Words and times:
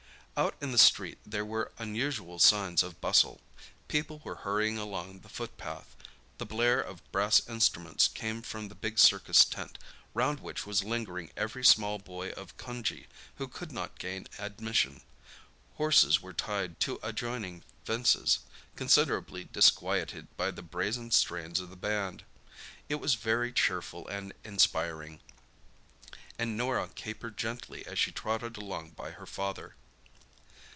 Out 0.37 0.55
in 0.59 0.71
the 0.71 0.79
street 0.79 1.19
there 1.23 1.45
were 1.45 1.71
unusual 1.77 2.39
signs 2.39 2.81
of 2.81 2.99
bustle. 2.99 3.41
People 3.87 4.21
were 4.23 4.37
hurrying 4.37 4.75
along 4.79 5.19
the 5.19 5.29
footpath. 5.29 5.95
The 6.39 6.47
blare 6.47 6.81
of 6.81 7.11
brass 7.11 7.47
instruments 7.47 8.07
came 8.07 8.41
from 8.41 8.67
the 8.67 8.73
big 8.73 8.97
circus 8.97 9.45
tent, 9.45 9.77
round 10.15 10.39
which 10.39 10.65
was 10.65 10.83
lingering 10.83 11.29
every 11.37 11.63
small 11.63 11.99
boy 11.99 12.31
of 12.31 12.57
Cunjee 12.57 13.05
who 13.35 13.47
could 13.47 13.71
not 13.71 13.99
gain 13.99 14.27
admission. 14.39 15.01
Horses 15.75 16.21
were 16.23 16.33
tied 16.33 16.79
to 16.79 16.99
adjoining 17.03 17.61
fences, 17.85 18.39
considerably 18.75 19.43
disquieted 19.43 20.25
by 20.37 20.49
the 20.49 20.63
brazen 20.63 21.11
strains 21.11 21.59
of 21.59 21.69
the 21.69 21.75
band. 21.75 22.23
It 22.89 22.95
was 22.95 23.13
very 23.13 23.53
cheerful 23.53 24.07
and 24.07 24.33
inspiring, 24.43 25.19
and 26.39 26.57
Norah 26.57 26.89
capered 26.95 27.37
gently 27.37 27.85
as 27.85 27.99
she 27.99 28.11
trotted 28.11 28.57
along 28.57 28.91
by 28.91 29.11
her 29.11 29.27
father. 29.27 29.75